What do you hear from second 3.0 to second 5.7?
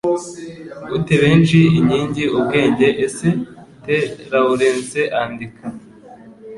Ese T E Lawrence Andika